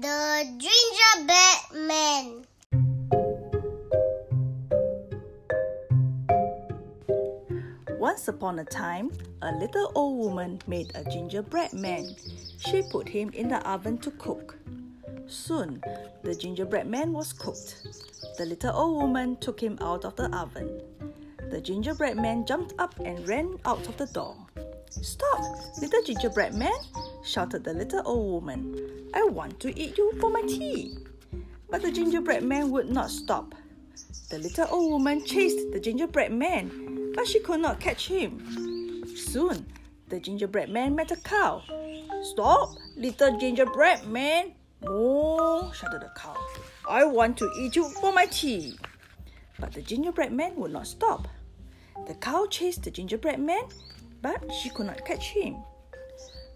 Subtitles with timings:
[0.00, 2.46] The Gingerbread Man.
[7.98, 9.10] Once upon a time,
[9.42, 12.16] a little old woman made a gingerbread man.
[12.56, 14.56] She put him in the oven to cook.
[15.26, 15.82] Soon,
[16.22, 17.86] the gingerbread man was cooked.
[18.38, 20.80] The little old woman took him out of the oven.
[21.50, 24.38] The gingerbread man jumped up and ran out of the door.
[24.88, 25.42] Stop,
[25.82, 26.78] little gingerbread man,
[27.24, 29.10] shouted the little old woman.
[29.14, 30.96] I want to eat you for my tea.
[31.70, 33.54] But the gingerbread man would not stop.
[34.30, 39.04] The little old woman chased the gingerbread man but she could not catch him.
[39.16, 39.66] Soon,
[40.08, 41.62] the gingerbread man met a cow.
[42.22, 44.52] Stop, little gingerbread man!
[44.82, 46.36] Moo, shouted the cow.
[46.88, 48.78] I want to eat you for my tea.
[49.58, 51.28] But the gingerbread man would not stop.
[52.06, 53.62] The cow chased the gingerbread man,
[54.22, 55.56] but she could not catch him.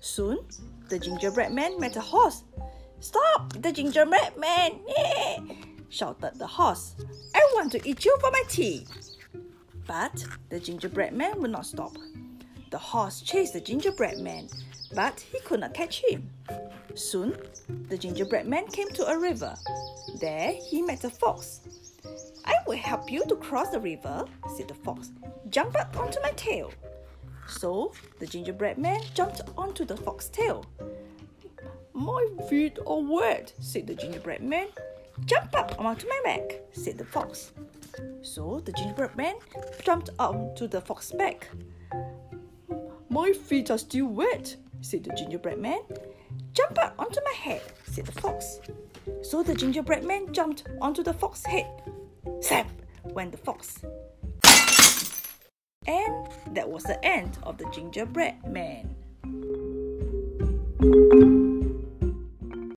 [0.00, 0.38] Soon,
[0.88, 2.44] the gingerbread man met a horse.
[3.00, 4.80] Stop, the gingerbread man!
[4.96, 5.38] Eh!
[5.88, 6.94] shouted the horse.
[7.34, 8.86] I want to eat you for my tea.
[9.86, 11.96] But the gingerbread man would not stop.
[12.70, 14.48] The horse chased the gingerbread man,
[14.94, 16.28] but he could not catch him.
[16.94, 17.36] Soon,
[17.88, 19.54] the gingerbread man came to a river.
[20.20, 21.60] There he met a fox.
[22.44, 24.24] I will help you to cross the river,
[24.56, 25.12] said the fox.
[25.50, 26.72] Jump up onto my tail.
[27.48, 30.64] So the gingerbread man jumped onto the fox's tail.
[31.92, 34.68] My feet are wet, said the gingerbread man.
[35.24, 37.52] Jump up onto my back, said the fox.
[38.22, 39.36] So the gingerbread man
[39.82, 41.48] jumped onto the fox's back.
[43.08, 45.80] My feet are still wet, said the gingerbread man.
[46.52, 48.60] Jump up onto my head, said the fox.
[49.22, 51.66] So the gingerbread man jumped onto the fox's head.
[52.42, 52.68] Zap!
[53.14, 53.78] went the fox.
[55.86, 56.25] And
[56.56, 58.96] that was the end of the gingerbread man.